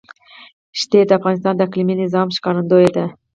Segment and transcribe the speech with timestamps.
[0.79, 3.05] ښتې د افغانستان د اقلیمي نظام ښکارندوی ده.